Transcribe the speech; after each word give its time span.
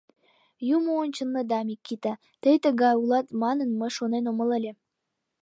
Юмо 0.75 0.91
ончылныда, 1.03 1.59
Микита, 1.67 2.13
тый 2.41 2.55
тыгай 2.63 2.93
улат 3.01 3.27
манын, 3.41 3.69
мый 3.79 3.91
шонен 3.97 4.23
омыл 4.31 4.49
ыле. 4.57 4.71